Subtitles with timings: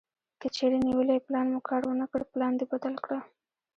[0.41, 3.19] کچېرې نیولی پلان مو کار ونه کړ پلان دې بدل کړه.